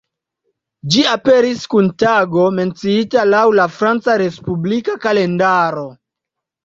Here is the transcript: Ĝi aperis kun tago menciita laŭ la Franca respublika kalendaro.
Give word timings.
Ĝi 0.93 1.03
aperis 1.09 1.65
kun 1.73 1.91
tago 2.05 2.47
menciita 2.61 3.27
laŭ 3.35 3.43
la 3.59 3.67
Franca 3.77 4.19
respublika 4.23 4.97
kalendaro. 5.05 5.85